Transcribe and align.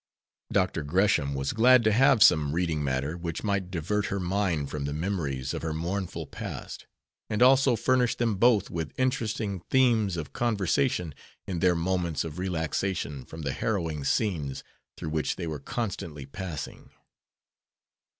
Dr. 0.51 0.81
Gresham 0.81 1.35
was 1.35 1.53
glad 1.53 1.83
to 1.83 1.91
have 1.91 2.23
some 2.23 2.53
reading 2.53 2.83
matter 2.83 3.15
which 3.15 3.43
might 3.43 3.69
divert 3.69 4.07
her 4.07 4.19
mind 4.19 4.71
from 4.71 4.85
the 4.85 4.93
memories 4.95 5.53
of 5.53 5.61
her 5.61 5.73
mournful 5.75 6.25
past, 6.25 6.87
and 7.29 7.43
also 7.43 7.75
furnish 7.75 8.15
them 8.15 8.37
both 8.37 8.71
with 8.71 8.99
interesting 8.99 9.59
themes 9.69 10.17
of 10.17 10.33
conversation 10.33 11.13
in 11.45 11.59
their 11.59 11.75
moments 11.75 12.23
of 12.23 12.39
relaxation 12.39 13.25
from 13.25 13.43
the 13.43 13.53
harrowing 13.53 14.03
scenes 14.03 14.63
through 14.97 15.09
which 15.09 15.35
they 15.35 15.45
were 15.45 15.59
constantly 15.59 16.25
passing. 16.25 16.89